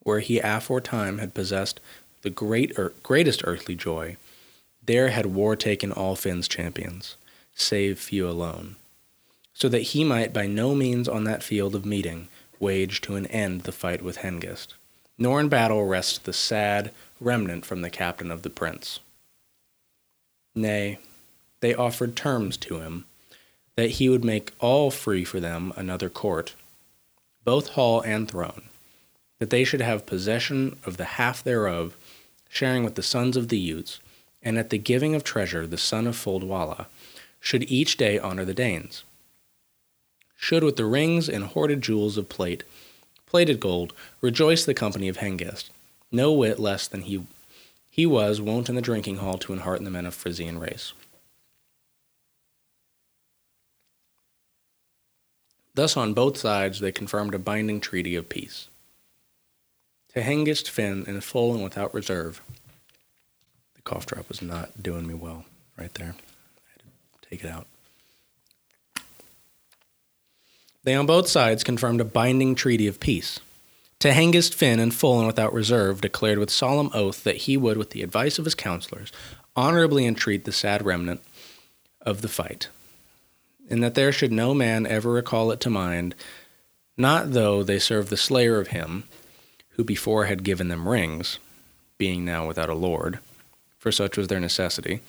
[0.00, 1.80] where he aforetime had possessed
[2.22, 4.16] the great er- greatest earthly joy,
[4.84, 7.16] there had war taken all Finn's champions,
[7.54, 8.74] save few alone,
[9.54, 12.26] so that he might by no means on that field of meeting
[12.58, 14.74] wage to an end the fight with Hengist,
[15.16, 18.98] nor in battle rest the sad remnant from the captain of the prince.
[20.52, 20.98] Nay,
[21.60, 23.04] they offered terms to him
[23.76, 26.54] that he would make all free for them another court,
[27.44, 28.62] both hall and throne,
[29.38, 31.96] that they should have possession of the half thereof,
[32.48, 34.00] sharing with the sons of the Utes,
[34.42, 36.86] and at the giving of treasure the son of Folcwalda
[37.40, 39.04] should each day honor the Danes.
[40.36, 42.64] Should with the rings and hoarded jewels of plate,
[43.26, 45.70] plated gold, rejoice the company of Hengist,
[46.12, 47.26] no whit less than he
[47.90, 50.94] he was wont in the drinking hall to enhearten the men of Frisian race.
[55.74, 58.68] Thus, on both sides, they confirmed a binding treaty of peace.
[60.14, 62.40] To Hengist Finn, in full and without reserve,
[63.74, 65.44] the cough drop was not doing me well
[65.76, 66.14] right there.
[66.14, 66.82] I had
[67.22, 67.66] to take it out.
[70.84, 73.40] They on both sides confirmed a binding treaty of peace.
[74.00, 77.78] To Hengist Finn, in full and without reserve, declared with solemn oath that he would,
[77.78, 79.10] with the advice of his counselors,
[79.56, 81.22] honorably entreat the sad remnant
[82.02, 82.68] of the fight,
[83.68, 86.14] and that there should no man ever recall it to mind,
[86.96, 89.04] not though they serve the slayer of him,
[89.70, 91.38] who before had given them rings,
[91.98, 93.18] being now without a lord,
[93.78, 95.00] for such was their necessity.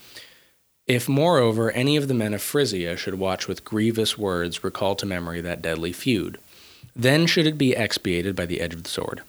[0.86, 5.06] If, moreover, any of the men of Frisia should watch with grievous words recall to
[5.06, 6.38] memory that deadly feud,
[6.94, 9.22] then should it be expiated by the edge of the sword.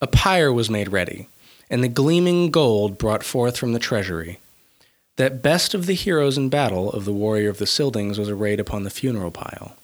[0.00, 1.28] A pyre was made ready,
[1.70, 4.38] and the gleaming gold brought forth from the treasury
[5.18, 8.60] that best of the heroes in battle of the warrior of the Scyldings was arrayed
[8.60, 9.76] upon the funeral pile.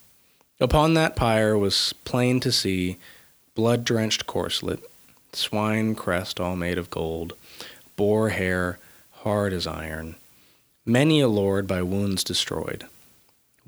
[0.61, 2.99] Upon that pyre was plain to see
[3.57, 4.81] blood drenched corslet,
[5.33, 7.33] swine crest all made of gold,
[7.97, 8.79] boar hair
[9.11, 10.15] hard as iron,
[10.87, 12.85] many a lord by wounds destroyed.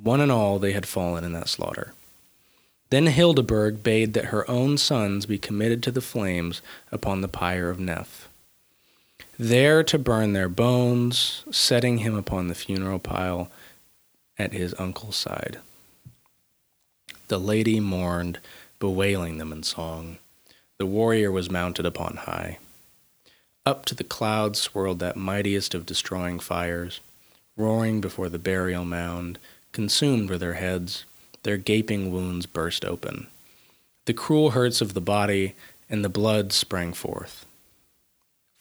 [0.00, 1.94] One and all they had fallen in that slaughter.
[2.90, 7.70] Then Hildeburh bade that her own sons be committed to the flames upon the pyre
[7.70, 8.26] of Hnæf,
[9.38, 13.51] there to burn their bones, setting him upon the funeral pile
[14.38, 15.59] at his uncle's side.
[17.29, 18.38] The lady mourned,
[18.79, 20.18] bewailing them in song.
[20.79, 22.59] The warrior was mounted upon high.
[23.64, 27.01] Up to the clouds swirled that mightiest of destroying fires,
[27.57, 29.38] roaring before the burial mound,
[29.72, 31.05] consumed were their heads,
[31.42, 33.27] their gaping wounds burst open.
[34.05, 35.55] The cruel hurts of the body
[35.88, 37.45] and the blood sprang forth.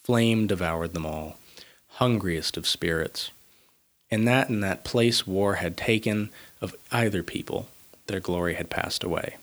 [0.05, 1.39] Flame devoured them all,
[1.93, 3.31] hungriest of spirits.
[4.11, 6.29] And that in that place war had taken
[6.61, 7.69] of either people,
[8.05, 9.37] their glory had passed away.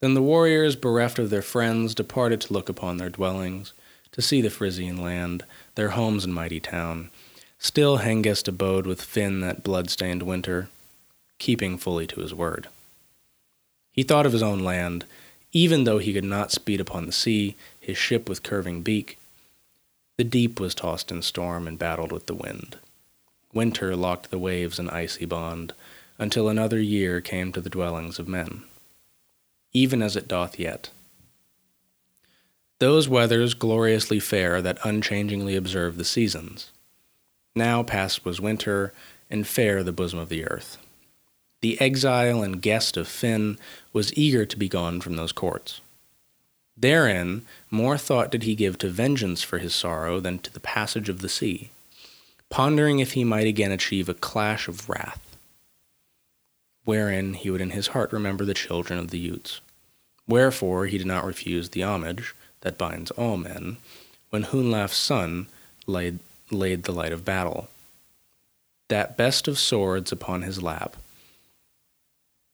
[0.00, 3.72] Then the warriors, bereft of their friends, departed to look upon their dwellings
[4.12, 7.10] to see the Frisian land, their homes and mighty town.
[7.58, 10.68] Still Hengest abode with Finn that blood-stained winter,
[11.40, 12.68] keeping fully to his word.
[13.90, 15.04] He thought of his own land,
[15.50, 19.16] even though he could not speed upon the sea, his ship with curving beak.
[20.16, 22.78] The deep was tossed in storm and battled with the wind.
[23.54, 25.72] Winter locked the waves in icy bond,
[26.18, 28.64] until another year came to the dwellings of men,
[29.72, 30.90] even as it doth yet.
[32.80, 36.72] Those weathers gloriously fair that unchangingly observe the seasons.
[37.54, 38.92] Now past was winter,
[39.30, 40.76] and fair the bosom of the earth.
[41.60, 43.58] The exile and guest of Finn
[43.92, 45.80] was eager to be gone from those courts.
[46.76, 51.08] Therein more thought did he give to vengeance for his sorrow than to the passage
[51.08, 51.70] of the sea,
[52.50, 55.36] pondering if he might again achieve a clash of wrath,
[56.84, 59.60] wherein he would in his heart remember the children of the Jutes.
[60.28, 63.78] Wherefore he did not refuse the homage, that binds all men,
[64.30, 65.46] when Hunlaf's son
[65.86, 66.18] laid,
[66.50, 67.68] laid the light of battle,
[68.88, 70.96] that best of swords upon his lap.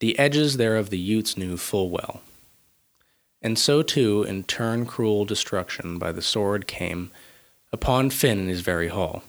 [0.01, 2.23] The edges thereof the Jutes knew full well.
[3.43, 7.11] And so too, in turn cruel destruction by the sword came
[7.73, 9.25] upon Finn in his very hall,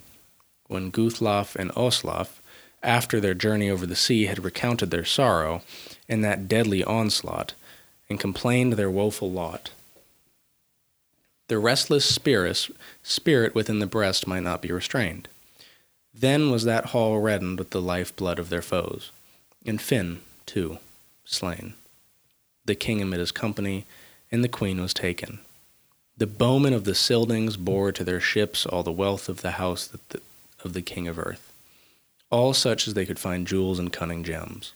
[0.67, 2.39] when Guthlaf and Oslaf,
[2.83, 5.61] after their journey over the sea, had recounted their sorrow
[6.07, 7.53] in that deadly onslaught,
[8.09, 9.71] and complained their woeful lot
[11.53, 12.67] the restless spirit,
[13.03, 15.27] spirit within the breast might not be restrained.
[16.13, 19.11] Then was that hall reddened with the life blood of their foes,
[19.65, 20.79] and Finn, too,
[21.25, 21.73] slain.
[22.65, 23.85] The king amid his company,
[24.33, 25.39] and the queen was taken.
[26.17, 29.85] The bowmen of the Scyldings bore to their ships all the wealth of the house
[29.87, 30.21] the,
[30.63, 31.53] of the king of earth,
[32.31, 34.73] all such as they could find jewels and cunning gems.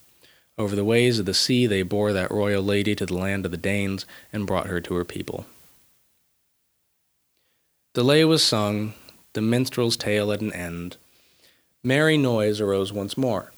[0.59, 3.51] Over the ways of the sea they bore that royal lady to the land of
[3.51, 5.47] the Danes and brought her to her people.
[7.93, 8.93] The lay was sung,
[9.33, 10.97] the minstrel's tale at an end.
[11.83, 13.51] Merry noise arose once more.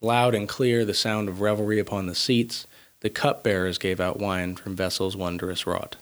[0.00, 2.66] Loud and clear the sound of revelry upon the seats,
[3.04, 5.96] the cupbearers gave out wine from vessels wondrous wrought.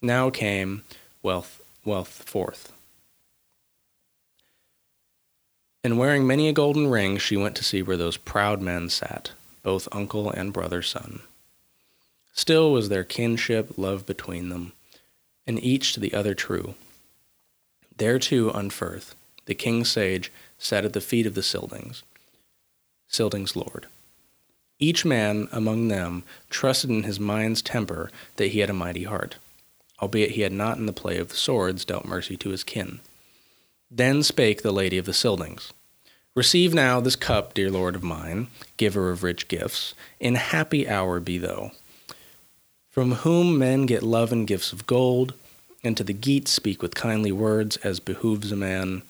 [0.00, 0.84] Now came
[1.24, 2.72] wealth, Wealhtheow forth.
[5.82, 9.32] And wearing many a golden ring, she went to see where those proud men sat,
[9.64, 11.22] both uncle and brother son.
[12.32, 14.70] Still was there kinship, love between them
[15.48, 16.76] and each to the other true.
[17.96, 19.14] There too, Unferth,
[19.46, 22.04] the king's sage, sat at the feet of the Scyldings,
[23.10, 23.88] Scyldings' lord.
[24.80, 29.36] Each man among them trusted in his mind's temper that he had a mighty heart,
[30.02, 32.98] albeit he had not in the play of the swords dealt mercy to his kin.
[33.90, 35.72] Then spake the lady of the Scyldings,
[36.34, 41.20] Receive now this cup, dear lord of mine, giver of rich gifts, in happy hour
[41.20, 41.70] be thou
[42.90, 45.32] from whom men get love and gifts of gold,
[45.84, 49.02] and to the Geats speak with kindly words as behooves a man.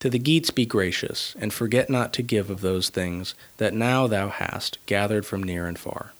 [0.00, 4.06] To the Geats be gracious, and forget not to give of those things that now
[4.06, 6.12] thou hast gathered from near and far.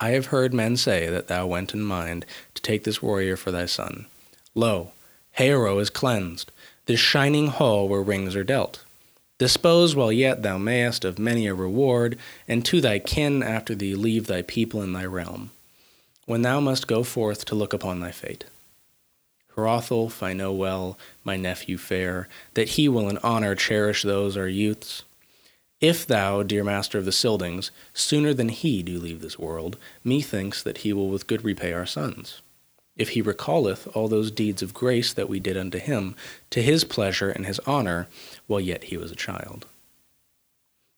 [0.00, 3.52] I have heard men say that thou went in mind to take this warrior for
[3.52, 4.06] thy son.
[4.54, 4.90] Lo,
[5.38, 6.50] Heorot is cleansed,
[6.86, 8.84] this shining hall where rings are dealt.
[9.38, 13.94] Dispose while yet thou mayest of many a reward, and to thy kin after thee
[13.94, 15.50] leave thy people in thy realm,
[16.26, 18.44] when thou must go forth to look upon thy fate.
[19.56, 24.48] Hrothulf, I know well, my nephew fair, that he will in honor cherish those our
[24.48, 25.04] youths.
[25.80, 30.62] If thou, dear master of the Scyldings, sooner than he do leave this world, methinks
[30.62, 32.40] that he will with good repay our sons
[32.96, 36.14] if he recalleth all those deeds of grace that we did unto him,
[36.50, 38.06] to his pleasure and his honor,
[38.46, 39.66] while yet he was a child.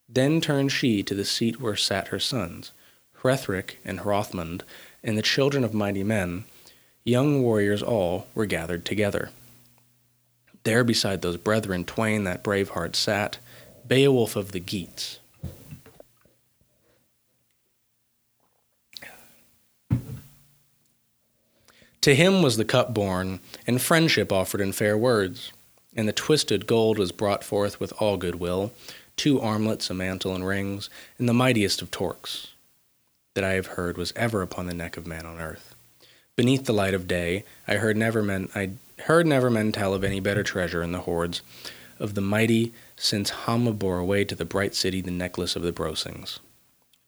[0.08, 2.72] Then turned she to the seat where sat her sons,
[3.22, 4.62] Hrethric and Hrothmund,
[5.02, 6.44] and the children of mighty men,
[7.06, 9.30] young warriors all were gathered together.
[10.64, 13.38] There beside those brethren twain that brave heart sat,
[13.86, 15.20] Beowulf of the Geats.
[22.00, 25.52] To him was the cup borne, and friendship offered in fair words.
[25.96, 28.72] And the twisted gold was brought forth with all good will,
[29.16, 32.48] two armlets, a mantle, and rings, and the mightiest of torques
[33.34, 35.75] that I have heard was ever upon the neck of man on earth.
[36.36, 38.72] Beneath the light of day, I heard never men I
[39.04, 41.40] heard never men tell of any better treasure in the hoards
[41.98, 45.72] of the mighty since Hama bore away to the bright city the necklace of the
[45.72, 46.38] Brosings,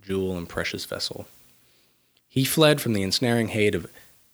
[0.01, 1.29] jewel and precious vessel.
[2.27, 3.91] He fled from the ensnaring hate of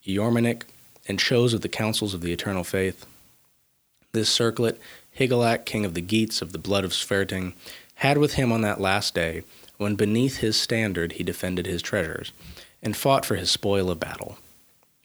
[0.07, 0.63] Eormenric
[1.09, 3.05] and chose of the counsels of the eternal faith.
[4.13, 4.81] This circlet,
[5.19, 7.55] Higelac, king of the Geats of the blood of Sverting,
[7.97, 9.43] had with him on that last day,
[9.77, 12.31] when beneath his standard he defended his treasures,
[12.81, 14.39] and fought for his spoil of battle.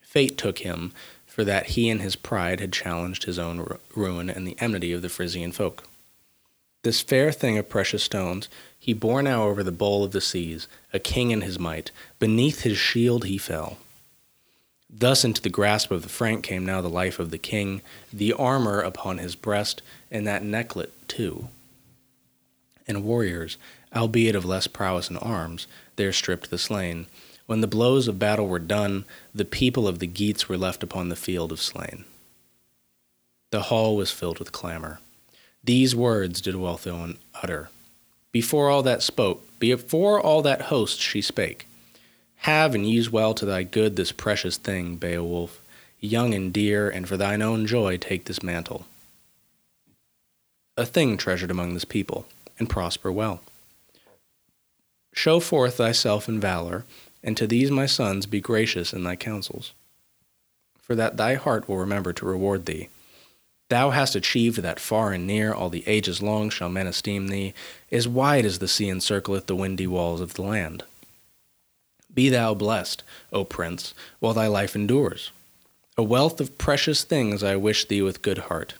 [0.09, 0.91] Fate took him,
[1.27, 5.03] for that he in his pride had challenged his own ruin and the enmity of
[5.03, 5.83] the Frisian folk.
[6.81, 8.49] This fair thing of precious stones
[8.79, 11.91] he bore now over the bowl of the seas, a king in his might.
[12.17, 13.77] Beneath his shield he fell.
[14.89, 18.33] Thus into the grasp of the Frank came now the life of the king, the
[18.33, 21.49] armor upon his breast, and that necklet too.
[22.87, 23.57] And warriors,
[23.95, 27.05] albeit of less prowess in arms, there stripped the slain.
[27.49, 31.09] When the blows of battle were done, the people of the Geats were left upon
[31.09, 32.05] the field of slain.
[33.49, 34.99] The hall was filled with clamor.
[35.63, 37.71] These words did Wealhtheow utter.
[38.31, 41.65] Before all that spoke, before all that host she spake.
[42.41, 45.59] Have and use well to thy good this precious thing, Beowulf,
[45.99, 48.85] young and dear, and for thine own joy take this mantle.
[50.77, 52.27] A thing treasured among this people,
[52.59, 53.41] and prosper well.
[55.15, 56.85] Show forth thyself in valor,
[57.23, 59.73] and to these my sons be gracious in thy counsels.
[60.81, 62.89] For that thy heart will remember to reward thee.
[63.69, 67.53] Thou hast achieved that far and near, all the ages long shall men esteem thee,
[67.91, 70.83] as wide as the sea encircleth the windy walls of the land.
[72.11, 75.31] Be thou blessed, O prince, while thy life endures.
[75.95, 78.73] A wealth of precious things I wish thee with good heart.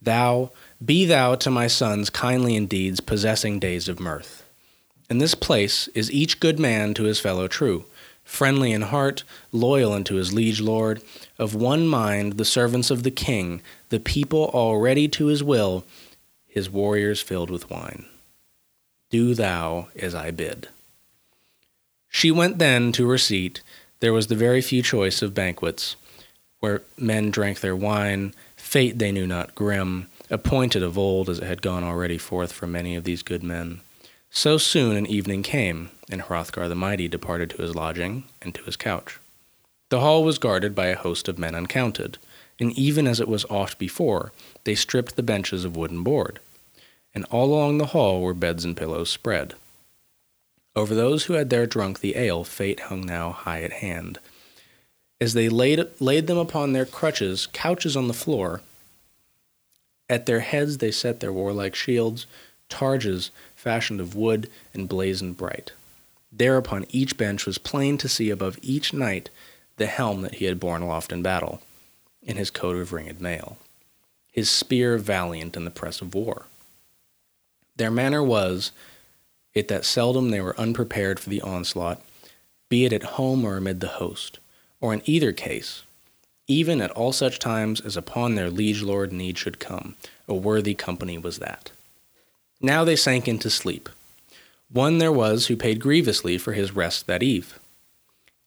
[0.00, 0.50] Thou,
[0.84, 4.44] be thou to my sons kindly in deeds, possessing days of mirth.
[5.12, 7.84] In this place is each good man to his fellow true,
[8.24, 11.02] friendly in heart, loyal unto his liege lord,
[11.38, 13.60] of one mind, the servants of the king,
[13.90, 15.84] the people all ready to his will,
[16.46, 18.06] his warriors filled with wine.
[19.10, 20.68] Do thou as I bid.
[22.08, 23.60] She went then to her seat.
[24.00, 25.94] There was the very few choice of banquets,
[26.60, 31.44] where men drank their wine, fate they knew not grim, appointed of old as it
[31.44, 33.82] had gone already forth for many of these good men.
[34.34, 38.62] So soon an evening came, and Hrothgar the Mighty departed to his lodging and to
[38.62, 39.18] his couch.
[39.90, 42.16] The hall was guarded by a host of men uncounted,
[42.58, 44.32] and even as it was oft before,
[44.64, 46.40] they stripped the benches of wooden board,
[47.14, 49.52] and all along the hall were beds and pillows spread.
[50.74, 54.18] Over those who had there drunk the ale, fate hung now high at hand.
[55.20, 58.62] As they laid, laid them upon their crutches, couches on the floor,
[60.08, 62.26] at their heads they set their warlike shields,
[62.70, 63.30] targes
[63.62, 65.70] fashioned of wood and blazoned bright.
[66.32, 69.30] There upon each bench was plain to see above each knight
[69.76, 71.62] the helm that he had borne aloft in battle,
[72.26, 73.58] and his coat of ringed mail,
[74.32, 76.46] his spear valiant in the press of war.
[77.76, 78.72] Their manner was
[79.54, 82.02] it that seldom they were unprepared for the onslaught,
[82.68, 84.40] be it at home or amid the host,
[84.80, 85.84] or in either case,
[86.48, 89.94] even at all such times as upon their liege lord need should come,
[90.26, 91.70] a worthy company was that.
[92.62, 93.88] Now they sank into sleep.
[94.70, 97.58] One there was who paid grievously for his rest that eve.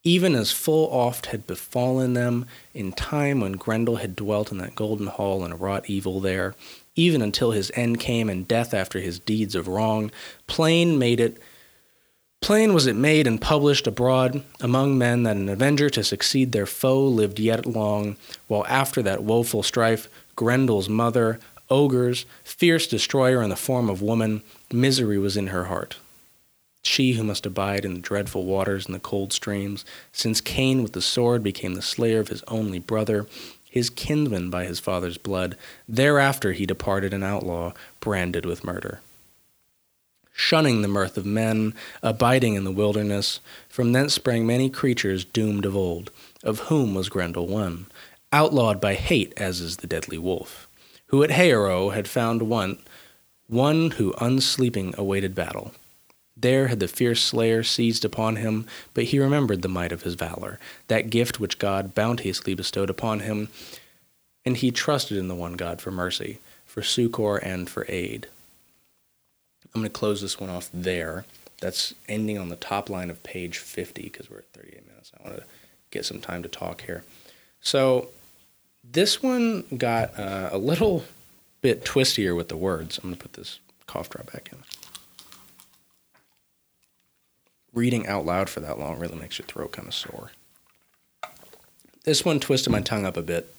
[0.04, 4.76] Even as full oft had befallen them in time when Grendel had dwelt in that
[4.76, 6.56] golden hall and wrought evil there,
[6.96, 10.12] even until his end came and death after his deeds of wrong.
[10.48, 11.38] Plain made it
[12.42, 16.68] plain was it made and published abroad among men that an avenger to succeed their
[16.68, 18.16] foe lived yet long,
[18.48, 21.40] while after that woeful strife, Grendel's mother,
[21.70, 24.42] ogres, fierce destroyer in the form of woman,
[24.72, 25.98] misery was in her heart.
[26.84, 30.94] She who must abide in the dreadful waters and the cold streams, since Cain with
[30.94, 33.26] the sword became the slayer of his only brother,
[33.68, 35.58] his kinsman by his father's blood.
[35.90, 39.02] Thereafter he departed an outlaw, branded with murder.
[40.32, 45.66] Shunning the mirth of men, abiding in the wilderness, from thence sprang many creatures doomed
[45.66, 46.12] of old,
[46.44, 47.88] of whom was Grendel one,
[48.32, 50.65] outlawed by hate as is the deadly wolf,
[51.08, 52.80] who at Heorot had found one,
[53.48, 55.72] one who unsleeping awaited battle.
[56.38, 60.16] There had the fierce slayer seized upon him, but he remembered the might of his
[60.16, 63.50] valor, that gift which God bounteously bestowed upon him,
[64.46, 68.28] and he trusted in the one God for mercy, for succor, and for aid.
[69.74, 71.26] I'm going to close this one off there.
[71.62, 75.12] That's ending on the top line of page 50 because we're at 38 minutes.
[75.18, 75.46] I want to
[75.92, 77.04] get some time to talk here.
[77.62, 78.10] So
[78.92, 81.04] this one got uh, a little
[81.62, 82.98] bit twistier with the words.
[82.98, 84.60] I'm going to put this cough drop back in.
[87.74, 90.32] Reading out loud for that long really makes your throat kind of sore.
[92.04, 93.54] This one twisted my tongue up a bit.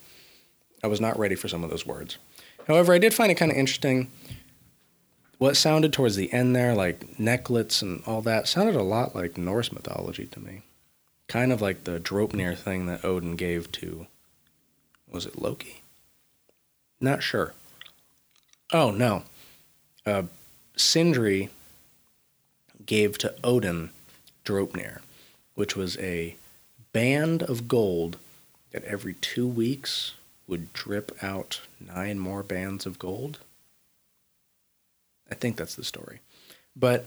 [0.82, 2.16] I was not ready for some of those words.
[2.66, 4.10] However, I did find it kind of interesting.
[5.38, 9.36] What sounded towards the end there, like necklets and all that, sounded a lot like
[9.36, 10.62] Norse mythology to me.
[11.28, 14.06] Kind of like the Draupnir thing that Odin gave to,
[15.10, 15.82] was it Loki?
[17.00, 17.54] Not sure.
[18.72, 19.22] Oh, no.
[20.04, 20.24] Uh,
[20.76, 21.50] Sindri
[22.84, 23.90] gave to Odin
[24.44, 25.00] Draupnir,
[25.54, 26.36] which was a
[26.92, 28.16] band of gold
[28.72, 30.14] that every two weeks
[30.46, 33.38] would drip out nine more bands of gold.
[35.30, 36.20] I think that's the story.
[36.76, 37.06] But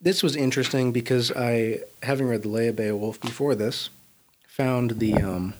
[0.00, 3.88] this was interesting because I, having read the Lay of Beowulf before this,
[4.46, 5.54] found the um,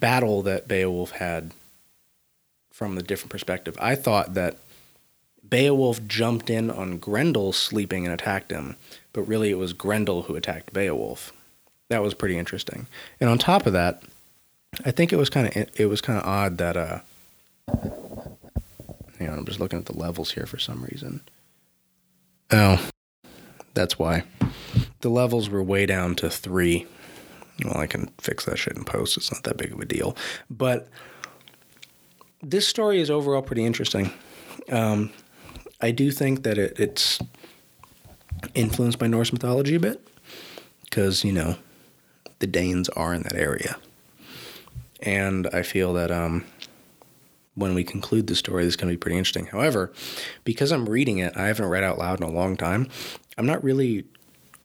[0.00, 1.52] battle that Beowulf had
[2.72, 3.76] from a different perspective.
[3.80, 4.56] I thought that
[5.48, 8.76] Beowulf jumped in on Grendel sleeping and attacked him,
[9.12, 11.32] but really it was Grendel who attacked Beowulf.
[11.90, 12.86] That was pretty interesting.
[13.20, 14.02] And on top of that,
[14.84, 17.00] I think it was kind of it was kind of odd that uh
[19.20, 21.20] you know, I'm just looking at the levels here for some reason.
[22.50, 22.88] Oh,
[23.74, 24.24] that's why.
[25.00, 26.86] The levels were way down to 3.
[27.62, 29.16] Well, I can fix that shit in post.
[29.16, 30.16] It's not that big of a deal.
[30.50, 30.88] But
[32.42, 34.10] this story is overall pretty interesting.
[34.70, 35.10] Um,
[35.80, 37.20] I do think that it, it's
[38.54, 40.06] influenced by Norse mythology a bit
[40.84, 41.56] because, you know,
[42.40, 43.76] the Danes are in that area.
[45.00, 46.44] And I feel that um,
[47.54, 49.46] when we conclude the story, this is going to be pretty interesting.
[49.46, 49.92] However,
[50.44, 52.88] because I'm reading it, I haven't read out loud in a long time.
[53.36, 54.04] I'm not really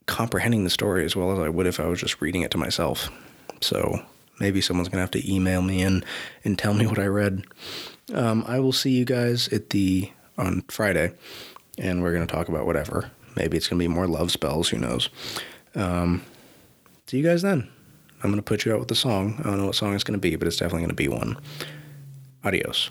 [0.06, 2.58] comprehending the story as well as I would if I was just reading it to
[2.58, 3.10] myself.
[3.60, 4.00] So
[4.38, 6.04] maybe someone's going to have to email me and,
[6.44, 7.44] and tell me what I read.
[8.14, 11.12] Um, I will see you guys at the on Friday,
[11.78, 13.10] and we're going to talk about whatever.
[13.36, 14.68] Maybe it's going to be more love spells.
[14.70, 15.08] Who knows?
[15.74, 16.22] Um,
[17.06, 17.68] see you guys then.
[18.22, 19.36] I'm going to put you out with a song.
[19.38, 21.08] I don't know what song it's going to be, but it's definitely going to be
[21.08, 21.36] one.
[22.44, 22.90] Adios.